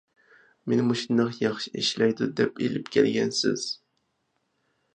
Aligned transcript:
مېنى 0.71 0.85
مۇشۇنداق 0.91 1.35
ياخشى 1.41 1.73
ئىشلەيدۇ 1.81 2.29
دەپ 2.41 2.59
ئېلىپ 2.67 2.91
كەلگەنسىز؟ 2.97 3.69